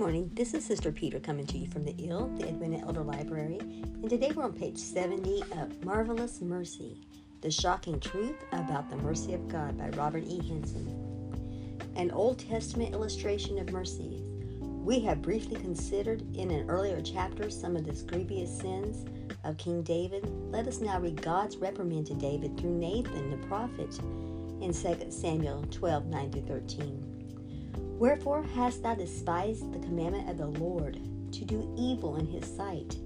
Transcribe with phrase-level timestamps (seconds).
[0.00, 0.30] morning.
[0.32, 4.08] This is Sister Peter coming to you from the IL, the Edwina Elder Library, and
[4.08, 7.02] today we're on page 70 of Marvelous Mercy
[7.42, 10.36] The Shocking Truth About the Mercy of God by Robert E.
[10.48, 10.88] Henson.
[11.96, 14.22] An Old Testament illustration of mercy.
[14.62, 19.04] We have briefly considered in an earlier chapter some of the grievous sins
[19.44, 20.26] of King David.
[20.50, 23.98] Let us now read God's reprimand to David through Nathan the prophet
[24.62, 27.09] in 2 Samuel 12 9 13.
[28.00, 30.98] Wherefore hast thou despised the commandment of the Lord,
[31.32, 32.96] to do evil in his sight?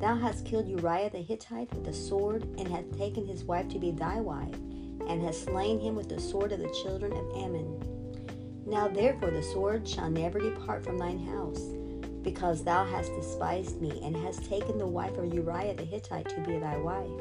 [0.00, 3.78] Thou hast killed Uriah the Hittite with the sword, and hast taken his wife to
[3.78, 4.54] be thy wife,
[5.06, 7.78] and hast slain him with the sword of the children of Ammon.
[8.64, 11.60] Now therefore the sword shall never depart from thine house,
[12.22, 16.40] because thou hast despised me, and hast taken the wife of Uriah the Hittite to
[16.40, 17.20] be thy wife.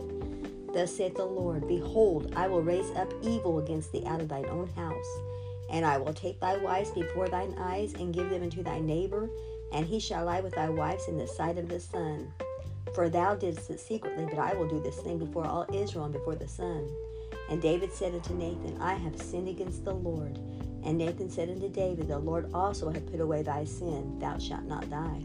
[0.73, 4.45] Thus saith the Lord Behold, I will raise up evil against thee out of thine
[4.45, 5.19] own house
[5.69, 9.29] and I will take thy wives before thine eyes, and give them unto thy neighbor,
[9.71, 12.31] and he shall lie with thy wives in the sight of the sun.
[12.93, 16.13] For thou didst it secretly, but I will do this thing before all Israel and
[16.13, 16.89] before the sun.
[17.49, 20.37] And David said unto Nathan, I have sinned against the Lord.
[20.83, 24.63] And Nathan said unto David, The Lord also hath put away thy sin, thou shalt
[24.63, 25.23] not die.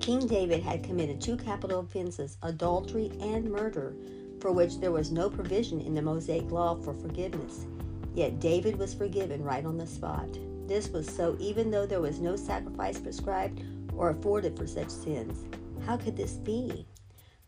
[0.00, 3.94] King David had committed two capital offenses, adultery and murder,
[4.40, 7.66] for which there was no provision in the Mosaic law for forgiveness.
[8.14, 10.28] Yet David was forgiven right on the spot.
[10.66, 13.62] This was so even though there was no sacrifice prescribed
[13.96, 15.44] or afforded for such sins.
[15.86, 16.86] How could this be?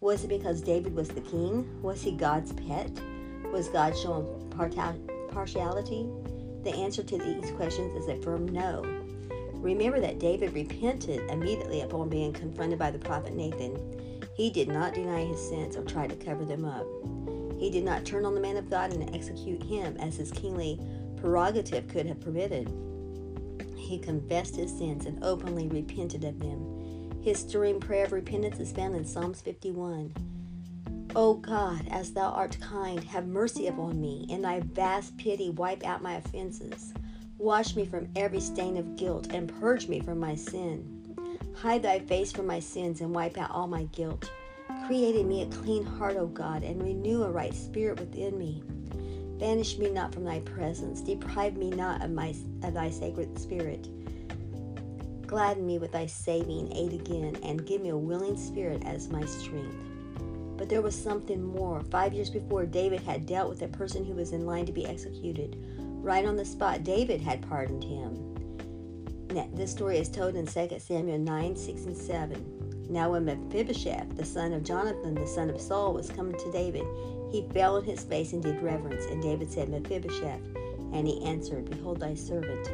[0.01, 1.81] Was it because David was the king?
[1.83, 2.91] Was he God's pet?
[3.53, 4.51] Was God showing
[5.31, 6.09] partiality?
[6.65, 8.83] The answer to these questions is a firm no.
[9.55, 13.79] Remember that David repented immediately upon being confronted by the prophet Nathan.
[14.35, 16.87] He did not deny his sins or try to cover them up.
[17.63, 20.81] He did not turn on the man of God and execute him as his kingly
[21.17, 22.69] prerogative could have permitted.
[23.77, 27.21] He confessed his sins and openly repented of them.
[27.23, 30.13] His stirring prayer of repentance is found in Psalms 51.
[31.15, 34.27] O God, as thou art kind, have mercy upon me.
[34.29, 36.93] In thy vast pity, wipe out my offenses.
[37.39, 41.15] Wash me from every stain of guilt and purge me from my sin.
[41.55, 44.29] Hide thy face from my sins and wipe out all my guilt.
[44.93, 48.63] Create in me a clean heart, O God, and renew a right spirit within me.
[49.39, 53.89] Banish me not from thy presence, deprive me not of, my, of thy sacred spirit.
[55.27, 59.25] Gladden me with thy saving aid again, and give me a willing spirit as my
[59.25, 59.75] strength.
[60.59, 61.81] But there was something more.
[61.85, 64.85] Five years before, David had dealt with a person who was in line to be
[64.85, 65.57] executed.
[65.79, 68.29] Right on the spot, David had pardoned him.
[69.55, 72.62] This story is told in 2 Samuel 9 6 and 7.
[72.93, 76.85] Now, when Mephibosheth, the son of Jonathan, the son of Saul, was coming to David,
[77.31, 79.07] he fell on his face and did reverence.
[79.07, 80.43] And David said, Mephibosheth.
[80.93, 82.69] And he answered, Behold thy servant.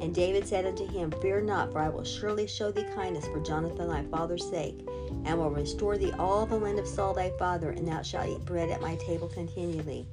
[0.00, 3.40] And David said unto him, Fear not, for I will surely show thee kindness for
[3.40, 4.78] Jonathan thy father's sake,
[5.24, 8.44] and will restore thee all the land of Saul thy father, and thou shalt eat
[8.44, 10.06] bread at my table continually.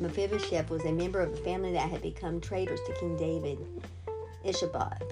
[0.00, 3.58] Mephibosheth was a member of a family that had become traitors to King David.
[4.42, 5.02] Ishabeth,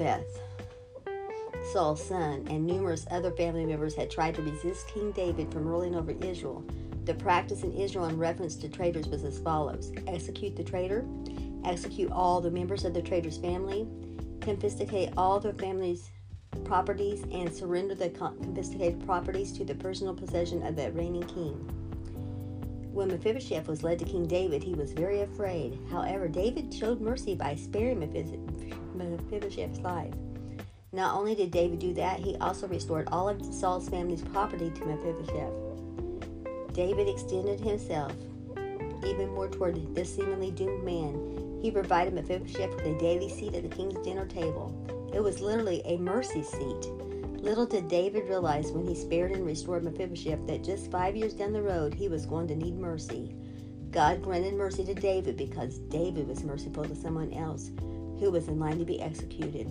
[1.72, 5.94] Saul's son, and numerous other family members had tried to resist King David from ruling
[5.94, 6.64] over Israel.
[7.04, 11.04] The practice in Israel in reference to traitors was as follows execute the traitor,
[11.64, 13.88] execute all the members of the traitor's family,
[14.40, 16.10] confiscate all their family's
[16.64, 21.54] properties, and surrender the confiscated properties to the personal possession of the reigning king.
[22.92, 25.80] When Mephibosheth was led to King David, he was very afraid.
[25.90, 30.14] However, David showed mercy by sparing Mephibosheth's life.
[30.94, 34.86] Not only did David do that, he also restored all of Saul's family's property to
[34.86, 35.52] Mephibosheth.
[36.72, 38.12] David extended himself
[39.04, 41.58] even more toward this seemingly doomed man.
[41.60, 45.10] He provided Mephibosheth with a daily seat at the king's dinner table.
[45.12, 46.86] It was literally a mercy seat.
[47.42, 51.52] Little did David realize when he spared and restored Mephibosheth that just five years down
[51.52, 53.34] the road he was going to need mercy.
[53.90, 57.72] God granted mercy to David because David was merciful to someone else
[58.20, 59.68] who was in line to be executed.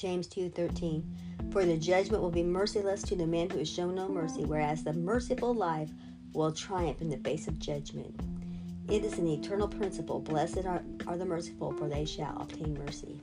[0.00, 1.04] James 2:13.
[1.52, 4.82] For the judgment will be merciless to the man who has shown no mercy, whereas
[4.82, 5.90] the merciful life
[6.32, 8.18] will triumph in the face of judgment.
[8.88, 10.20] It is an eternal principle.
[10.20, 13.20] Blessed are, are the merciful, for they shall obtain mercy.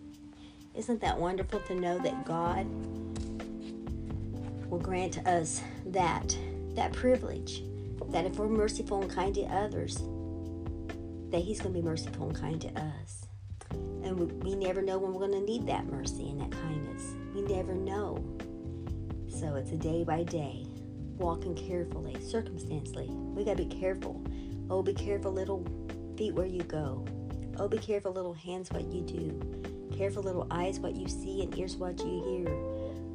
[0.75, 2.67] Isn't that wonderful to know that God
[4.69, 6.37] will grant us that
[6.75, 7.63] that privilege
[8.09, 9.97] that if we're merciful and kind to others,
[11.31, 13.27] that He's going to be merciful and kind to us.
[13.71, 17.15] And we, we never know when we're going to need that mercy and that kindness.
[17.33, 18.23] We never know.
[19.29, 20.65] So it's a day by day,
[21.17, 23.07] walking carefully, circumstantially.
[23.09, 24.23] We got to be careful.
[24.69, 25.65] Oh, be careful, little
[26.17, 27.05] feet, where you go.
[27.57, 29.97] Oh, be careful, little hands, what you do.
[29.97, 32.55] Careful little eyes what you see and ears what you hear.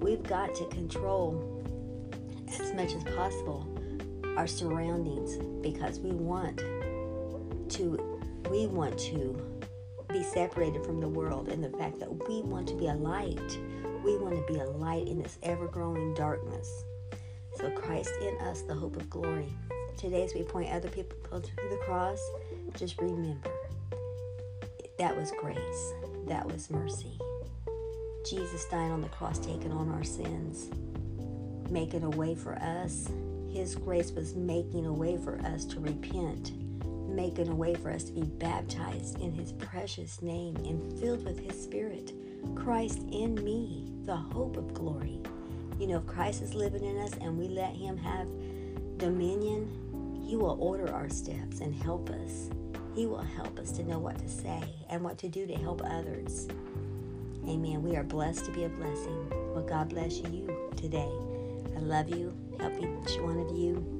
[0.00, 1.62] We've got to control
[2.60, 3.68] as much as possible
[4.36, 6.58] our surroundings because we want
[7.70, 8.20] to
[8.50, 9.51] we want to
[10.12, 13.58] be separated from the world and the fact that we want to be a light.
[14.04, 16.84] We want to be a light in this ever growing darkness.
[17.56, 19.52] So, Christ in us, the hope of glory.
[19.96, 22.20] Today, as we point other people to the cross,
[22.76, 23.50] just remember
[24.98, 25.92] that was grace,
[26.26, 27.18] that was mercy.
[28.28, 30.70] Jesus dying on the cross, taking on our sins,
[31.70, 33.08] making a way for us.
[33.50, 36.52] His grace was making a way for us to repent
[37.12, 41.38] making a way for us to be baptized in his precious name and filled with
[41.38, 42.12] his spirit.
[42.54, 45.20] Christ in me, the hope of glory.
[45.78, 48.28] You know, if Christ is living in us and we let him have
[48.98, 52.50] dominion, he will order our steps and help us.
[52.94, 55.82] He will help us to know what to say and what to do to help
[55.84, 56.48] others.
[57.48, 57.82] Amen.
[57.82, 59.28] We are blessed to be a blessing.
[59.54, 61.10] Well, God bless you today.
[61.76, 62.36] I love you.
[62.58, 63.98] Help each one of you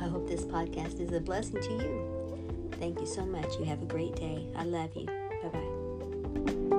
[0.00, 2.70] I hope this podcast is a blessing to you.
[2.78, 3.58] Thank you so much.
[3.58, 4.46] You have a great day.
[4.56, 5.06] I love you.
[5.06, 6.76] Bye bye.